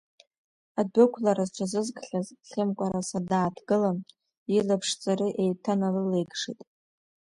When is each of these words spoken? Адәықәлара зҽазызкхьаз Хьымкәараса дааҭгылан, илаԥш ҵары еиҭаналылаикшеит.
Адәықәлара 0.79 1.43
зҽазызкхьаз 1.49 2.27
Хьымкәараса 2.47 3.19
дааҭгылан, 3.29 3.97
илаԥш 4.57 4.89
ҵары 5.01 5.27
еиҭаналылаикшеит. 5.41 6.61